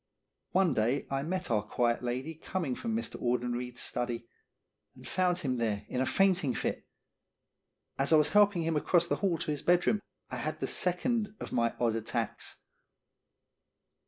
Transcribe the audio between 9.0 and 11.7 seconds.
the hall to his bedroom I had the second of